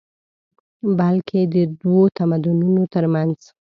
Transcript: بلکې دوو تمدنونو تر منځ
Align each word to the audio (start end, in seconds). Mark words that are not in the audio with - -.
بلکې 0.97 1.39
دوو 1.81 1.99
تمدنونو 2.17 2.83
تر 2.93 3.03
منځ 3.13 3.37